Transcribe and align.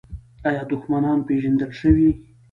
آیا 0.47 0.63
دښمنان 0.71 1.19
پیژندل 1.27 1.71
شوي؟ 1.81 2.09